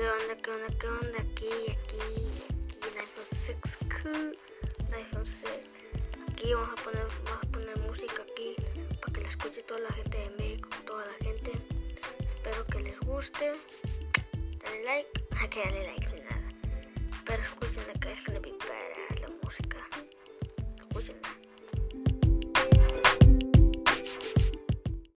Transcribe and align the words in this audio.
¿Qué 0.00 0.08
onda, 0.08 0.34
qué 0.42 0.50
onda, 0.50 0.78
qué 0.78 0.86
onda? 0.88 1.18
Aquí, 1.20 1.46
aquí, 1.68 2.00
aquí, 2.08 2.88
en 2.88 3.00
iPhone 3.00 3.26
6, 3.44 3.58
iPhone 4.96 5.26
6. 5.26 5.50
Aquí 6.26 6.54
vamos 6.54 6.70
a 6.70 6.84
poner, 6.84 7.06
vamos 7.26 7.44
a 7.44 7.52
poner 7.52 7.78
música 7.80 8.22
aquí 8.22 8.56
para 8.98 9.12
que 9.12 9.20
la 9.20 9.28
escuche 9.28 9.62
toda 9.62 9.80
la 9.80 9.92
gente 9.92 10.16
de 10.16 10.30
México, 10.38 10.70
toda 10.86 11.04
la 11.04 11.12
gente. 11.22 11.52
Espero 12.18 12.64
que 12.68 12.78
les 12.80 12.98
guste. 13.00 13.52
Dale 14.64 14.84
like, 14.84 15.22
hay 15.38 15.48
que 15.50 15.60
darle 15.60 15.84
like 15.88 16.06
ni 16.14 16.20
nada. 16.22 16.48
Pero 17.26 17.42
escuchen 17.42 17.84
acá 17.94 18.10